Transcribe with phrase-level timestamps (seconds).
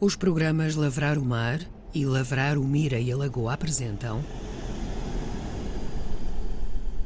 [0.00, 1.60] Os programas Lavrar o Mar
[1.94, 4.22] e Lavrar o Mira e a Lagoa apresentam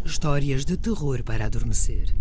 [0.05, 2.17] Histórias de terror para adormecer.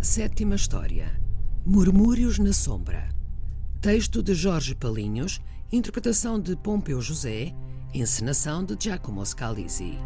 [0.00, 1.20] Sétima história:
[1.66, 3.12] Murmúrios na Sombra.
[3.80, 5.40] Texto de Jorge Palinhos,
[5.72, 7.52] interpretação de Pompeu José,
[7.92, 9.98] encenação de Giacomo Scalisi.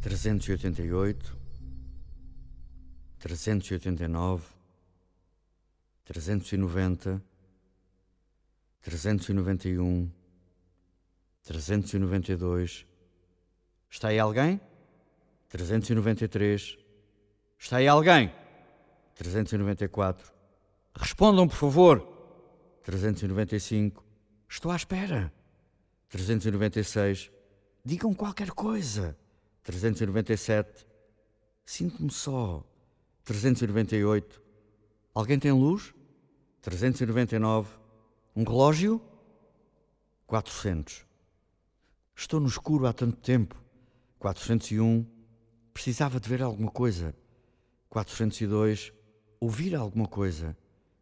[0.00, 1.36] 388,
[3.18, 4.44] 389,
[6.04, 7.22] 390,
[8.80, 10.10] 391,
[11.42, 12.86] 392.
[13.90, 14.60] Está aí alguém?
[15.48, 16.78] 393.
[17.58, 18.32] Está aí alguém?
[19.16, 20.32] 394.
[20.94, 22.06] Respondam, por favor.
[22.84, 24.04] 395.
[24.48, 25.32] Estou à espera.
[26.08, 27.32] 396.
[27.84, 29.16] Digam qualquer coisa.
[29.68, 30.86] 397.
[31.62, 32.64] Sinto-me só.
[33.22, 34.42] 398.
[35.12, 35.94] Alguém tem luz?
[36.62, 37.68] 399.
[38.34, 38.98] Um relógio?
[40.26, 41.04] 400.
[42.16, 43.62] Estou no escuro há tanto tempo.
[44.18, 45.04] 401.
[45.74, 47.14] Precisava de ver alguma coisa.
[47.90, 48.90] 402.
[49.38, 50.56] Ouvir alguma coisa.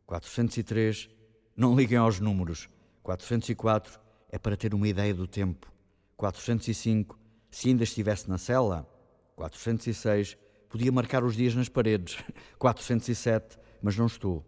[0.07, 1.09] 403.
[1.57, 2.69] Não liguem aos números.
[3.05, 4.01] 404.
[4.29, 5.73] É para ter uma ideia do tempo.
[6.17, 7.26] 405
[7.57, 8.87] se ainda estivesse na cela,
[9.35, 10.37] 406,
[10.69, 12.23] podia marcar os dias nas paredes.
[12.61, 14.45] 407, mas não estou.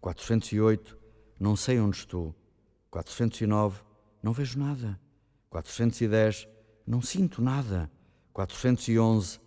[0.00, 0.98] 408,
[1.38, 2.34] não sei onde estou.
[2.90, 3.80] 409,
[4.20, 4.98] não vejo nada.
[5.48, 6.48] 410,
[6.84, 7.88] não sinto nada.
[8.32, 9.38] 411,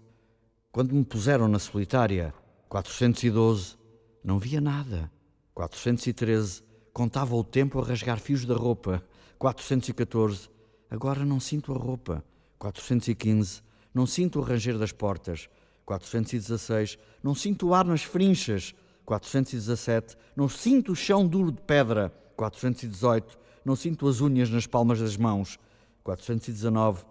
[0.71, 2.33] quando me puseram na solitária.
[2.69, 3.75] 412,
[4.23, 5.11] não via nada.
[5.53, 9.03] 413, contava o tempo a rasgar fios da roupa.
[9.37, 10.49] 414,
[10.89, 12.23] agora não sinto a roupa.
[12.61, 15.49] 415, não sinto o ranger das portas.
[15.83, 18.75] 416, não sinto o ar nas frinchas.
[19.03, 22.13] 417, não sinto o chão duro de pedra.
[22.35, 25.57] 418, não sinto as unhas nas palmas das mãos.
[26.03, 27.03] 419,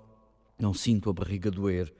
[0.56, 1.92] não sinto a barriga doer.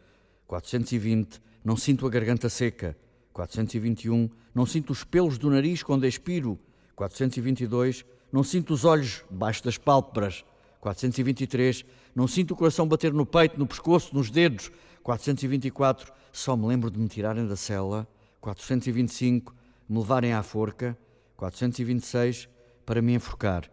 [0.47, 2.97] 420, não sinto a garganta seca.
[3.32, 6.56] 421, não sinto os pelos do nariz quando expiro.
[6.94, 10.44] 422, não sinto os olhos debaixo das pálpebras.
[10.80, 14.70] 423, não sinto o coração bater no peito, no pescoço, nos dedos.
[15.02, 18.08] 424, só me lembro de me tirarem da cela.
[18.41, 19.54] 425,
[19.88, 20.96] me levarem à forca.
[21.36, 22.48] 426,
[22.84, 23.70] para me enforcar.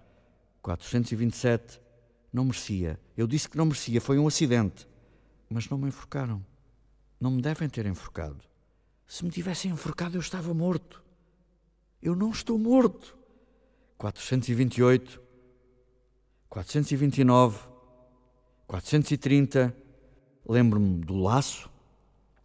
[0.61, 1.81] 427,
[2.31, 2.99] não merecia.
[3.15, 4.87] Eu disse que não merecia, foi um acidente.
[5.49, 6.45] Mas não me enforcaram.
[7.19, 8.39] Não me devem ter enforcado.
[9.07, 11.01] Se me tivessem enforcado, eu estava morto.
[12.01, 13.17] Eu não estou morto.
[13.97, 15.21] 428,
[16.49, 17.59] 429,
[18.65, 19.75] 430,
[20.47, 21.69] lembro-me do laço,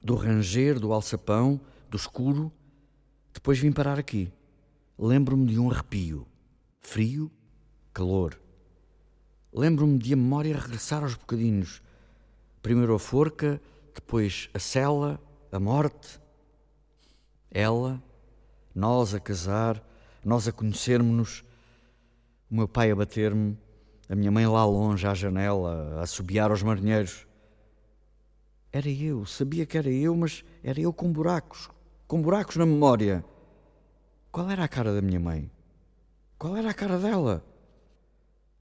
[0.00, 2.52] do ranger, do alçapão, do escuro.
[3.32, 4.30] Depois vim parar aqui.
[4.98, 6.26] Lembro-me de um arrepio,
[6.80, 7.30] frio,
[7.92, 8.38] calor.
[9.52, 11.82] Lembro-me de a memória regressar aos bocadinhos.
[12.60, 13.60] Primeiro a forca,
[13.94, 15.20] depois a cela,
[15.50, 16.20] a morte.
[17.50, 18.02] Ela,
[18.74, 19.82] nós a casar,
[20.24, 21.44] nós a conhecermos-nos,
[22.50, 23.58] o meu pai a bater-me,
[24.08, 27.26] a minha mãe lá longe à janela, a assobiar aos marinheiros.
[28.72, 31.68] Era eu, sabia que era eu, mas era eu com buracos,
[32.06, 33.24] com buracos na memória.
[34.30, 35.50] Qual era a cara da minha mãe?
[36.38, 37.44] Qual era a cara dela?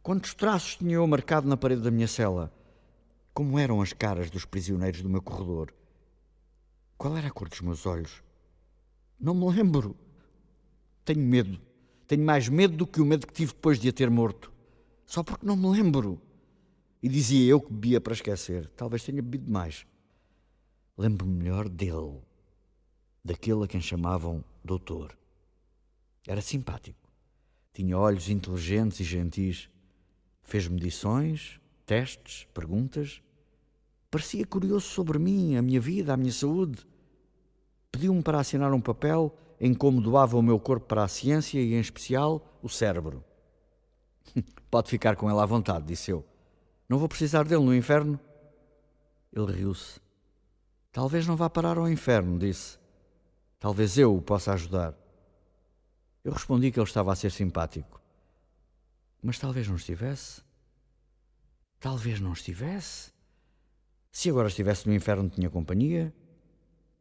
[0.03, 2.51] Quantos traços tinha eu marcado na parede da minha cela?
[3.33, 5.73] Como eram as caras dos prisioneiros do meu corredor?
[6.97, 8.21] Qual era a cor dos meus olhos?
[9.19, 9.95] Não me lembro.
[11.05, 11.59] Tenho medo.
[12.05, 14.50] Tenho mais medo do que o medo que tive depois de a ter morto
[15.11, 16.21] só porque não me lembro.
[17.03, 18.71] E dizia eu que bebia para esquecer.
[18.77, 19.85] Talvez tenha bebido mais.
[20.97, 22.21] Lembro-me melhor dele,
[23.21, 25.17] daquele a quem chamavam doutor.
[26.25, 27.11] Era simpático.
[27.73, 29.69] Tinha olhos inteligentes e gentis.
[30.43, 33.21] Fez medições, testes, perguntas.
[34.09, 36.87] Parecia curioso sobre mim, a minha vida, a minha saúde.
[37.91, 41.73] Pediu-me para assinar um papel em como doava o meu corpo para a ciência e,
[41.73, 43.25] em especial, o cérebro.
[44.71, 46.25] Pode ficar com ele à vontade, disse eu.
[46.87, 48.17] Não vou precisar dele no inferno.
[49.33, 49.99] Ele riu-se.
[50.93, 52.79] Talvez não vá parar ao inferno, disse.
[53.59, 54.95] Talvez eu o possa ajudar.
[56.23, 58.01] Eu respondi que ele estava a ser simpático.
[59.21, 60.41] Mas talvez não estivesse.
[61.79, 63.11] Talvez não estivesse.
[64.11, 66.13] Se agora estivesse no inferno, tinha companhia.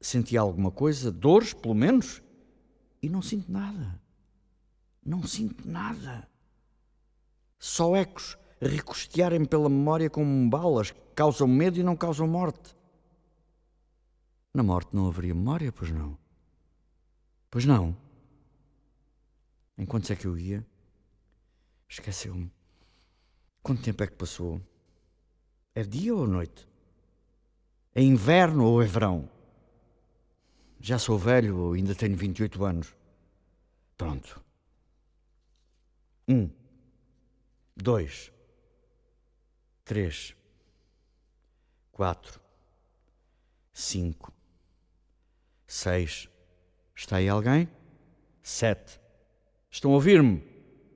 [0.01, 2.23] Sentia alguma coisa, dores, pelo menos.
[3.03, 4.01] E não sinto nada.
[5.05, 6.30] Não sinto nada.
[7.61, 12.75] Só ecos recostearem pela memória como balas causam medo e não causam morte.
[14.55, 16.17] Na morte não haveria memória, pois não?
[17.51, 17.95] Pois não.
[19.77, 20.67] Enquanto é que eu ia?
[21.87, 22.51] Esqueceu-me.
[23.63, 24.59] Quanto tempo é que passou?
[25.75, 26.67] É dia ou noite?
[27.95, 29.29] É inverno ou é verão?
[30.81, 32.97] Já sou velho ainda tenho 28 anos?
[33.99, 34.43] Pronto.
[36.27, 36.49] Um,
[37.81, 38.33] dois,
[39.85, 40.35] três,
[41.91, 42.41] quatro,
[43.73, 44.33] cinco,
[45.67, 46.29] seis.
[46.95, 47.69] Está aí alguém?
[48.43, 49.01] Sete.
[49.71, 50.45] Estão a ouvir-me?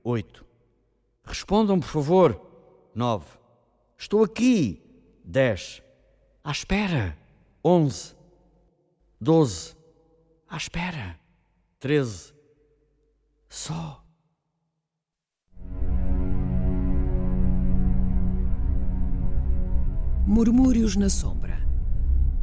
[0.03, 0.45] Oito.
[1.23, 2.39] Respondam, por favor.
[2.93, 3.25] Nove.
[3.97, 4.81] Estou aqui.
[5.23, 5.81] Dez.
[6.43, 7.17] À espera.
[7.63, 8.15] Onze.
[9.19, 9.75] Doze.
[10.47, 11.19] À espera.
[11.79, 12.33] Treze.
[13.49, 14.04] Só.
[20.27, 21.55] Murmúrios na Sombra.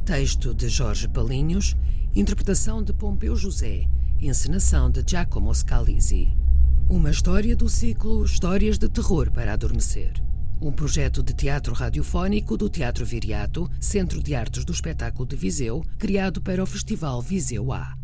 [0.05, 1.75] Texto de Jorge Palinhos,
[2.15, 3.89] interpretação de Pompeu José,
[4.21, 6.33] encenação de Giacomo Scalisi.
[6.89, 10.13] Uma história do ciclo Histórias de Terror para Adormecer.
[10.61, 15.83] Um projeto de teatro radiofónico do Teatro Viriato, Centro de Artes do Espetáculo de Viseu,
[15.97, 17.97] criado para o Festival Viseu A.